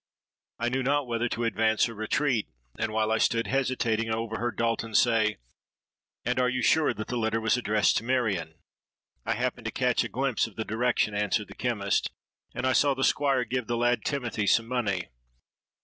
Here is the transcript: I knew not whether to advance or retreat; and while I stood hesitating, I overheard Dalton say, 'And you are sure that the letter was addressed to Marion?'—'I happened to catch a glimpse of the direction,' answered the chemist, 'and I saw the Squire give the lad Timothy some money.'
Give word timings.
I 0.57 0.69
knew 0.69 0.81
not 0.81 1.05
whether 1.05 1.29
to 1.29 1.43
advance 1.43 1.87
or 1.87 1.93
retreat; 1.93 2.47
and 2.79 2.91
while 2.91 3.11
I 3.11 3.19
stood 3.19 3.45
hesitating, 3.45 4.09
I 4.09 4.15
overheard 4.17 4.57
Dalton 4.57 4.95
say, 4.95 5.37
'And 6.25 6.39
you 6.39 6.43
are 6.45 6.61
sure 6.63 6.91
that 6.91 7.07
the 7.07 7.17
letter 7.19 7.39
was 7.39 7.55
addressed 7.55 7.97
to 7.97 8.03
Marion?'—'I 8.03 9.33
happened 9.35 9.65
to 9.65 9.71
catch 9.71 10.03
a 10.03 10.09
glimpse 10.09 10.47
of 10.47 10.55
the 10.55 10.65
direction,' 10.65 11.13
answered 11.13 11.49
the 11.49 11.53
chemist, 11.55 12.09
'and 12.55 12.65
I 12.65 12.73
saw 12.73 12.95
the 12.95 13.03
Squire 13.03 13.45
give 13.45 13.67
the 13.67 13.77
lad 13.77 14.03
Timothy 14.03 14.47
some 14.47 14.65
money.' 14.67 15.05